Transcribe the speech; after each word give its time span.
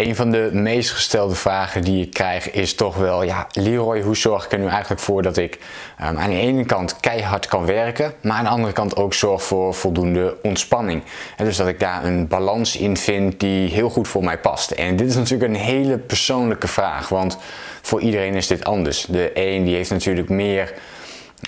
Een 0.00 0.16
van 0.16 0.30
de 0.30 0.50
meest 0.52 0.90
gestelde 0.90 1.34
vragen 1.34 1.84
die 1.84 2.02
ik 2.02 2.12
krijg 2.12 2.50
is 2.50 2.74
toch 2.74 2.96
wel, 2.96 3.22
ja, 3.22 3.46
Leroy, 3.52 4.00
hoe 4.00 4.16
zorg 4.16 4.44
ik 4.44 4.52
er 4.52 4.58
nu 4.58 4.66
eigenlijk 4.66 5.00
voor 5.00 5.22
dat 5.22 5.36
ik 5.36 5.58
um, 6.02 6.18
aan 6.18 6.30
de 6.30 6.36
ene 6.36 6.64
kant 6.64 7.00
keihard 7.00 7.46
kan 7.46 7.66
werken, 7.66 8.12
maar 8.20 8.36
aan 8.36 8.44
de 8.44 8.50
andere 8.50 8.72
kant 8.72 8.96
ook 8.96 9.14
zorg 9.14 9.42
voor 9.42 9.74
voldoende 9.74 10.36
ontspanning. 10.42 11.02
En 11.36 11.44
dus 11.44 11.56
dat 11.56 11.68
ik 11.68 11.80
daar 11.80 12.04
een 12.04 12.28
balans 12.28 12.76
in 12.76 12.96
vind 12.96 13.40
die 13.40 13.70
heel 13.70 13.90
goed 13.90 14.08
voor 14.08 14.24
mij 14.24 14.38
past. 14.38 14.70
En 14.70 14.96
dit 14.96 15.08
is 15.08 15.16
natuurlijk 15.16 15.52
een 15.52 15.60
hele 15.60 15.98
persoonlijke 15.98 16.68
vraag, 16.68 17.08
want 17.08 17.38
voor 17.82 18.00
iedereen 18.00 18.34
is 18.34 18.46
dit 18.46 18.64
anders. 18.64 19.06
De 19.08 19.30
een 19.34 19.64
die 19.64 19.74
heeft 19.74 19.90
natuurlijk 19.90 20.28
meer 20.28 20.74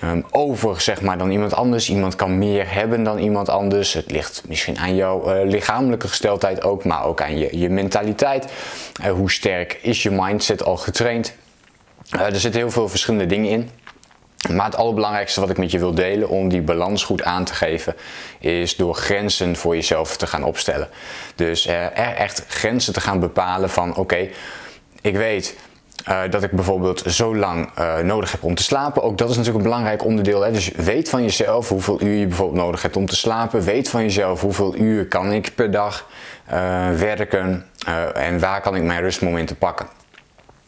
um, 0.05 0.25
over 0.31 0.81
zeg 0.81 1.01
maar, 1.01 1.19
dan 1.19 1.31
iemand 1.31 1.55
anders. 1.55 1.89
Iemand 1.89 2.17
kan 2.17 2.39
meer 2.39 2.75
hebben 2.75 3.03
dan 3.03 3.19
iemand 3.19 3.49
anders. 3.49 3.93
Het 3.93 4.11
ligt 4.11 4.43
misschien 4.49 4.79
aan 4.79 4.95
jouw 4.95 5.35
uh, 5.35 5.51
lichamelijke 5.51 6.09
gesteldheid 6.09 6.63
ook, 6.63 6.85
maar 6.85 7.05
ook 7.05 7.21
aan 7.23 7.39
je, 7.39 7.59
je 7.59 7.69
mentaliteit. 7.69 8.53
Uh, 9.05 9.13
hoe 9.13 9.31
sterk 9.31 9.79
is 9.83 10.03
je 10.03 10.11
mindset 10.11 10.65
al 10.65 10.77
getraind? 10.77 11.35
Uh, 12.15 12.21
er 12.21 12.41
zitten 12.41 12.61
heel 12.61 12.71
veel 12.71 12.89
verschillende 12.89 13.27
dingen 13.27 13.51
in. 13.51 13.71
Maar 14.51 14.65
het 14.65 14.77
allerbelangrijkste 14.77 15.41
wat 15.41 15.51
ik 15.51 15.59
met 15.59 15.71
je 15.71 15.79
wil 15.79 15.95
delen 15.95 16.29
om 16.29 16.49
die 16.49 16.63
balans 16.63 17.05
goed 17.05 17.23
aan 17.23 17.45
te 17.45 17.55
geven, 17.55 17.95
is 18.41 18.77
door 18.77 18.95
grenzen 18.95 19.57
voor 19.57 19.75
jezelf 19.75 20.17
te 20.17 20.27
gaan 20.27 20.45
opstellen. 20.45 20.89
Dus 21.35 21.67
echt 21.95 22.45
grenzen 22.49 22.93
te 22.93 23.01
gaan 23.01 23.21
bepalen 23.21 23.71
van 23.71 23.97
oké, 23.97 24.29
ik 25.01 25.17
weet 25.17 25.57
uh, 26.09 26.21
dat 26.31 26.43
ik 26.43 26.51
bijvoorbeeld 26.51 27.03
zo 27.07 27.37
lang 27.37 27.71
uh, 27.79 27.99
nodig 27.99 28.33
heb 28.33 28.43
om 28.43 28.55
te 28.55 28.63
slapen. 28.63 29.03
Ook 29.03 29.19
dat 29.19 29.31
is 29.31 29.37
natuurlijk 29.37 29.65
een 29.65 29.71
belangrijk 29.71 30.05
onderdeel. 30.05 30.41
Hè? 30.41 30.53
Dus 30.53 30.69
weet 30.69 31.09
van 31.09 31.23
jezelf 31.23 31.69
hoeveel 31.69 32.03
uur 32.03 32.15
je 32.15 32.27
bijvoorbeeld 32.27 32.65
nodig 32.65 32.83
hebt 32.83 32.97
om 32.97 33.07
te 33.07 33.17
slapen. 33.17 33.63
Weet 33.63 33.89
van 33.89 34.03
jezelf 34.03 34.41
hoeveel 34.41 34.77
uur 34.77 35.07
kan 35.07 35.33
ik 35.33 35.53
per 35.55 35.71
dag 35.71 36.07
uh, 36.53 36.55
werken 36.91 37.67
en 38.15 38.41
waar 38.41 38.61
kan 38.61 38.77
ik 38.77 38.83
mijn 38.83 39.01
rustmomenten 39.01 39.57
pakken. 39.57 39.87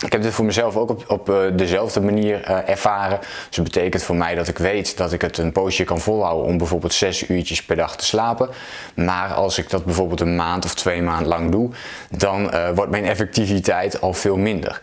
Ik 0.05 0.13
heb 0.13 0.23
dit 0.23 0.33
voor 0.33 0.45
mezelf 0.45 0.77
ook 0.77 0.91
op, 0.91 1.05
op 1.09 1.29
uh, 1.29 1.37
dezelfde 1.53 2.01
manier 2.01 2.51
uh, 2.51 2.69
ervaren. 2.69 3.19
Dus 3.21 3.57
dat 3.57 3.65
betekent 3.65 4.03
voor 4.03 4.17
mij 4.17 4.35
dat 4.35 4.49
ik 4.49 4.59
weet 4.59 4.97
dat 4.97 5.13
ik 5.13 5.21
het 5.21 5.39
een 5.39 5.53
poosje 5.53 5.85
kan 5.85 6.01
volhouden 6.01 6.47
om 6.47 6.59
bijvoorbeeld 6.59 6.93
zes 6.93 7.29
uurtjes 7.29 7.65
per 7.65 7.77
dag 7.77 7.97
te 7.97 8.05
slapen. 8.05 8.49
Maar 8.95 9.35
als 9.35 9.59
ik 9.59 9.71
dat 9.71 9.85
bijvoorbeeld 9.85 10.21
een 10.21 10.37
maand 10.37 10.65
of 10.65 10.75
twee 10.75 11.03
maanden 11.03 11.27
lang 11.27 11.51
doe, 11.51 11.71
dan 12.11 12.55
uh, 12.55 12.69
wordt 12.75 12.91
mijn 12.91 13.05
effectiviteit 13.05 14.01
al 14.01 14.13
veel 14.13 14.37
minder. 14.37 14.81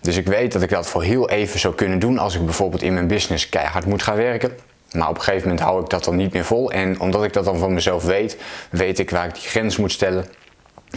Dus 0.00 0.16
ik 0.16 0.26
weet 0.26 0.52
dat 0.52 0.62
ik 0.62 0.70
dat 0.70 0.86
voor 0.86 1.02
heel 1.02 1.30
even 1.30 1.60
zou 1.60 1.74
kunnen 1.74 1.98
doen 1.98 2.18
als 2.18 2.34
ik 2.34 2.44
bijvoorbeeld 2.44 2.82
in 2.82 2.94
mijn 2.94 3.06
business 3.06 3.48
keihard 3.48 3.86
moet 3.86 4.02
gaan 4.02 4.16
werken. 4.16 4.50
Maar 4.92 5.08
op 5.08 5.16
een 5.16 5.22
gegeven 5.22 5.48
moment 5.48 5.66
hou 5.66 5.82
ik 5.82 5.90
dat 5.90 6.04
dan 6.04 6.16
niet 6.16 6.32
meer 6.32 6.44
vol. 6.44 6.72
En 6.72 7.00
omdat 7.00 7.24
ik 7.24 7.32
dat 7.32 7.44
dan 7.44 7.58
van 7.58 7.74
mezelf 7.74 8.04
weet, 8.04 8.36
weet 8.70 8.98
ik 8.98 9.10
waar 9.10 9.26
ik 9.26 9.34
die 9.34 9.48
grens 9.48 9.76
moet 9.76 9.92
stellen. 9.92 10.24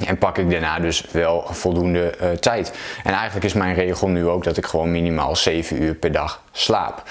En 0.06 0.18
pak 0.18 0.38
ik 0.38 0.50
daarna 0.50 0.80
dus 0.80 1.06
wel 1.12 1.46
voldoende 1.50 2.14
uh, 2.22 2.30
tijd. 2.30 2.74
En 3.04 3.14
eigenlijk 3.14 3.46
is 3.46 3.54
mijn 3.54 3.76
regel 3.76 4.08
nu 4.08 4.28
ook 4.28 4.44
dat 4.44 4.58
ik 4.58 4.66
gewoon 4.66 4.92
minimaal 4.92 5.36
7 5.36 5.82
uur 5.82 5.94
per 5.94 6.12
dag 6.12 6.42
slaap. 6.52 7.04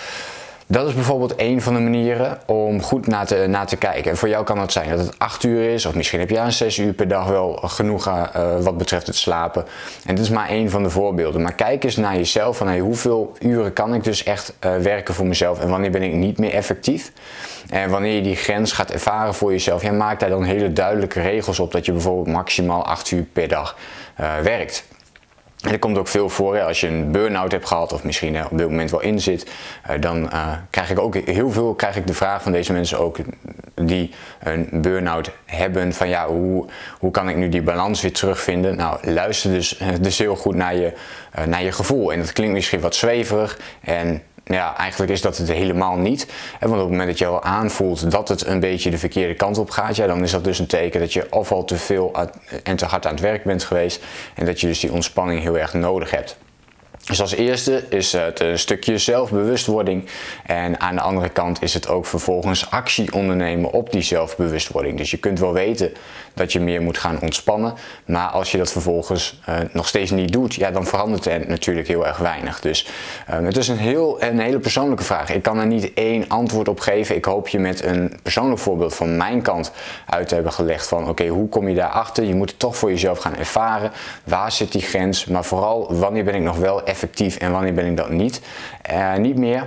Dat 0.70 0.88
is 0.88 0.94
bijvoorbeeld 0.94 1.34
een 1.36 1.62
van 1.62 1.74
de 1.74 1.80
manieren 1.80 2.38
om 2.46 2.82
goed 2.82 3.06
naar 3.06 3.26
te, 3.26 3.58
te 3.66 3.76
kijken. 3.76 4.10
En 4.10 4.16
voor 4.16 4.28
jou 4.28 4.44
kan 4.44 4.58
het 4.58 4.72
zijn 4.72 4.88
dat 4.88 4.98
het 4.98 5.18
8 5.18 5.42
uur 5.42 5.70
is, 5.70 5.86
of 5.86 5.94
misschien 5.94 6.20
heb 6.20 6.30
je 6.30 6.38
aan 6.38 6.52
6 6.52 6.78
uur 6.78 6.92
per 6.92 7.08
dag 7.08 7.26
wel 7.26 7.52
genoeg 7.52 8.06
uh, 8.06 8.24
wat 8.60 8.78
betreft 8.78 9.06
het 9.06 9.16
slapen. 9.16 9.64
En 10.04 10.14
dit 10.14 10.24
is 10.24 10.30
maar 10.30 10.48
één 10.48 10.70
van 10.70 10.82
de 10.82 10.91
voorbeelden. 10.91 11.42
Maar 11.42 11.54
kijk 11.54 11.84
eens 11.84 11.96
naar 11.96 12.16
jezelf 12.16 12.56
van 12.56 12.66
hey, 12.66 12.78
hoeveel 12.78 13.32
uren 13.41 13.72
kan 13.72 13.94
ik 13.94 14.04
dus 14.04 14.24
echt 14.24 14.54
uh, 14.64 14.76
werken 14.76 15.14
voor 15.14 15.26
mezelf 15.26 15.60
en 15.60 15.68
wanneer 15.68 15.91
ben 15.91 16.02
ik 16.02 16.12
niet 16.12 16.38
meer 16.38 16.52
effectief. 16.52 17.12
En 17.69 17.91
wanneer 17.91 18.14
je 18.14 18.22
die 18.22 18.36
grens 18.36 18.72
gaat 18.72 18.91
ervaren 18.91 19.34
voor 19.34 19.50
jezelf, 19.50 19.82
ja, 19.82 19.92
maak 19.92 20.20
daar 20.20 20.30
dan 20.30 20.44
hele 20.44 20.72
duidelijke 20.72 21.20
regels 21.20 21.59
op 21.59 21.72
dat 21.72 21.86
je 21.86 21.92
bijvoorbeeld 21.92 22.36
maximaal 22.36 22.84
8 22.84 23.10
uur 23.10 23.25
per 23.32 23.48
dag 23.48 23.76
uh, 24.20 24.38
werkt. 24.38 24.84
En 25.62 25.72
er 25.72 25.78
komt 25.78 25.98
ook 25.98 26.09
veel 26.09 26.28
voor, 26.28 26.60
als 26.60 26.81
je 26.81 26.87
een 26.87 27.10
burn-out 27.12 27.53
hebt 27.53 27.66
gehad 27.66 27.93
of 27.93 28.04
misschien 28.04 28.34
uh, 28.34 28.44
op 28.50 28.59
dit 28.59 28.69
moment 28.69 28.91
wel 28.91 29.00
in 29.00 29.21
zit, 29.21 29.50
uh, 29.91 30.00
dan 30.00 30.22
uh, 30.22 30.53
krijg 30.71 30.91
ik 30.91 30.98
ook 30.98 31.15
heel 31.15 31.50
veel 31.50 31.75
krijg 31.75 31.97
ik 31.97 32.06
de 32.06 32.15
vraag 32.15 32.43
van 32.43 32.53
deze 32.53 32.72
mensen 32.72 32.98
ook 32.98 33.16
die 33.75 34.10
een 34.43 34.69
burn-out 34.72 35.31
hebben 35.44 35.93
van 35.93 36.09
ja, 36.09 36.26
hoe, 36.26 36.66
hoe 36.98 37.10
kan 37.10 37.28
ik 37.28 37.37
nu 37.37 37.48
die 37.48 37.62
balans 37.62 38.03
weer 38.03 38.12
terugvinden? 38.12 38.76
Nou, 38.76 39.10
luister 39.10 39.50
dus, 39.50 39.81
dus 40.00 40.19
heel 40.19 40.37
goed 40.37 40.54
naar 40.54 40.75
je, 40.75 40.93
naar 41.47 41.62
je 41.62 41.72
gevoel. 41.72 42.12
En 42.12 42.19
dat 42.19 42.32
klinkt 42.32 42.54
misschien 42.54 42.81
wat 42.81 42.94
zweverig 42.94 43.59
en 43.81 44.22
ja, 44.45 44.77
eigenlijk 44.77 45.12
is 45.12 45.21
dat 45.21 45.37
het 45.37 45.53
helemaal 45.53 45.97
niet. 45.97 46.27
Want 46.61 46.73
op 46.73 46.78
het 46.78 46.89
moment 46.89 47.09
dat 47.09 47.19
je 47.19 47.27
al 47.27 47.43
aanvoelt 47.43 48.11
dat 48.11 48.28
het 48.28 48.47
een 48.47 48.61
beetje 48.61 48.91
de 48.91 48.99
verkeerde 48.99 49.34
kant 49.34 49.59
op 49.59 49.71
gaat, 49.71 49.97
ja, 49.97 50.06
dan 50.06 50.23
is 50.23 50.31
dat 50.31 50.45
dus 50.45 50.59
een 50.59 50.67
teken 50.67 51.01
dat 51.01 51.12
je 51.12 51.27
of 51.31 51.53
al 51.53 51.65
te 51.65 51.77
veel 51.77 52.12
en 52.62 52.77
te 52.77 52.84
hard 52.84 53.06
aan 53.06 53.12
het 53.12 53.21
werk 53.21 53.45
bent 53.45 53.65
geweest 53.65 54.03
en 54.34 54.47
dat 54.47 54.61
je 54.61 54.67
dus 54.67 54.81
die 54.81 54.93
ontspanning 54.93 55.41
heel 55.41 55.59
erg 55.59 55.75
nodig 55.75 56.11
hebt. 56.11 56.37
Dus 57.06 57.21
als 57.21 57.34
eerste 57.34 57.84
is 57.88 58.12
het 58.12 58.41
een 58.41 58.59
stukje 58.59 58.99
zelfbewustwording 58.99 60.06
en 60.47 60.81
aan 60.81 60.94
de 60.94 61.00
andere 61.00 61.28
kant 61.28 61.62
is 61.62 61.75
het 61.75 61.88
ook 61.88 62.06
vervolgens 62.06 62.71
actie 62.71 63.12
ondernemen 63.12 63.72
op 63.72 63.93
die 63.93 64.03
zelfbewustwording. 64.03 64.99
Dus 64.99 65.10
je 65.10 65.16
kunt 65.16 65.39
wel 65.39 65.53
weten 65.53 65.93
dat 66.34 66.53
je 66.53 66.60
meer 66.60 66.83
moet 66.83 66.99
gaan 66.99 67.21
ontspannen, 67.21 67.75
maar 68.05 68.28
als 68.28 68.53
je 68.53 68.59
dat 68.59 68.72
vervolgens 68.72 69.41
uh, 69.49 69.56
nog 69.72 69.89
steeds 69.89 70.10
niet 70.10 70.33
doet, 70.33 70.55
ja, 70.55 70.71
dan 70.71 70.87
verandert 70.87 71.27
er 71.27 71.49
natuurlijk 71.49 71.89
heel 71.89 72.06
erg 72.06 72.16
weinig. 72.16 72.60
Dus 72.60 72.87
uh, 73.31 73.41
het 73.41 73.56
is 73.56 73.69
een, 73.69 73.78
heel, 73.78 74.22
een 74.22 74.39
hele 74.39 74.59
persoonlijke 74.59 75.05
vraag. 75.05 75.31
Ik 75.31 75.43
kan 75.43 75.59
er 75.59 75.66
niet 75.66 75.93
één 75.94 76.28
antwoord 76.28 76.69
op 76.69 76.81
geven. 76.81 77.16
Ik 77.16 77.25
hoop 77.25 77.49
je 77.49 77.59
met 77.59 77.84
een 77.84 78.19
persoonlijk 78.22 78.60
voorbeeld 78.60 78.94
van 78.94 79.16
mijn 79.16 79.43
kant 79.43 79.72
uit 80.06 80.28
te 80.28 80.34
hebben 80.34 80.53
gelegd 80.53 80.87
van 80.87 81.09
oké, 81.09 81.27
hoe 81.27 81.49
kom 81.49 81.69
je 81.69 81.75
daarachter? 81.75 82.25
Je 82.25 82.34
moet 82.34 82.50
het 82.50 82.59
toch 82.59 82.77
voor 82.77 82.91
jezelf 82.91 83.19
gaan 83.19 83.37
ervaren. 83.37 83.93
Waar 84.25 84.53
zit 84.53 84.72
die 84.72 84.83
grens? 84.83 85.25
Maar 85.25 85.44
vooral 85.44 85.94
wanneer 85.94 86.25
ben 86.25 86.34
ik 86.34 86.43
nog 86.43 86.56
wel 86.56 86.83
effectief 86.91 87.37
en 87.37 87.53
wanneer 87.53 87.75
ben 87.75 87.87
ik 87.87 87.97
dat 87.97 88.11
niet. 88.11 88.41
Uh, 88.93 89.15
niet 89.15 89.37
meer. 89.37 89.67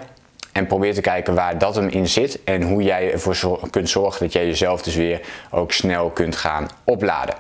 En 0.52 0.68
probeer 0.68 0.94
te 0.94 1.02
kijken 1.02 1.34
waar 1.36 1.58
dat 1.58 1.76
hem 1.76 1.88
in 1.88 2.08
zit 2.08 2.44
en 2.44 2.62
hoe 2.62 2.84
jij 2.84 3.12
ervoor 3.12 3.60
kunt 3.70 3.90
zorgen 3.90 4.20
dat 4.20 4.34
jij 4.34 4.46
jezelf 4.46 4.82
dus 4.82 4.96
weer 4.96 5.22
ook 5.52 5.72
snel 5.72 6.10
kunt 6.10 6.36
gaan 6.36 6.68
opladen. 6.84 7.36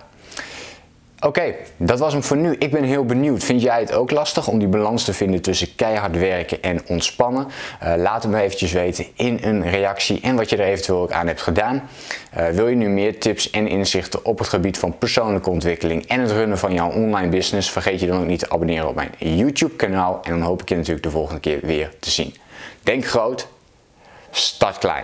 Oké, 1.25 1.55
dat 1.77 1.99
was 1.99 2.13
hem 2.13 2.23
voor 2.23 2.37
nu. 2.37 2.55
Ik 2.59 2.71
ben 2.71 2.83
heel 2.83 3.05
benieuwd. 3.05 3.43
Vind 3.43 3.61
jij 3.61 3.79
het 3.79 3.93
ook 3.93 4.11
lastig 4.11 4.47
om 4.47 4.59
die 4.59 4.67
balans 4.67 5.03
te 5.03 5.13
vinden 5.13 5.41
tussen 5.41 5.75
keihard 5.75 6.17
werken 6.17 6.61
en 6.61 6.87
ontspannen? 6.87 7.47
Uh, 7.83 7.93
laat 7.97 8.23
het 8.23 8.31
me 8.31 8.41
eventjes 8.41 8.71
weten 8.71 9.05
in 9.15 9.39
een 9.41 9.69
reactie 9.69 10.21
en 10.21 10.35
wat 10.35 10.49
je 10.49 10.57
er 10.57 10.65
eventueel 10.65 11.01
ook 11.01 11.11
aan 11.11 11.27
hebt 11.27 11.41
gedaan. 11.41 11.89
Uh, 12.37 12.47
wil 12.47 12.67
je 12.67 12.75
nu 12.75 12.89
meer 12.89 13.19
tips 13.19 13.49
en 13.49 13.67
inzichten 13.67 14.25
op 14.25 14.37
het 14.37 14.47
gebied 14.47 14.77
van 14.77 14.97
persoonlijke 14.97 15.49
ontwikkeling 15.49 16.07
en 16.07 16.19
het 16.19 16.31
runnen 16.31 16.57
van 16.57 16.73
jouw 16.73 16.91
online 16.91 17.29
business? 17.29 17.71
Vergeet 17.71 17.99
je 17.99 18.07
dan 18.07 18.19
ook 18.19 18.27
niet 18.27 18.39
te 18.39 18.49
abonneren 18.49 18.87
op 18.87 18.95
mijn 18.95 19.11
YouTube 19.17 19.75
kanaal 19.75 20.19
en 20.23 20.31
dan 20.31 20.41
hoop 20.41 20.61
ik 20.61 20.69
je 20.69 20.75
natuurlijk 20.75 21.03
de 21.03 21.11
volgende 21.11 21.41
keer 21.41 21.59
weer 21.61 21.91
te 21.99 22.09
zien. 22.09 22.35
Denk 22.81 23.05
groot, 23.05 23.47
start 24.31 24.77
klein. 24.77 25.03